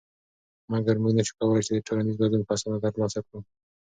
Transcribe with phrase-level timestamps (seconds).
[0.71, 3.39] مګر موږ نشو کولی چې ټولنیز بدلون په اسانه تر لاسه کړو.